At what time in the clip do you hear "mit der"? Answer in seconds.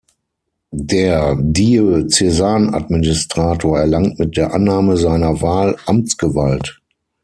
4.17-4.51